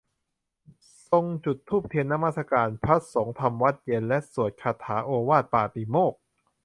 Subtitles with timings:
[1.09, 6.19] ทรงจุดธูปเทียนนมัสการ พระสงฆ์ทำวัตรเย็นและสวดคาถาโอวาทปาติโมกข์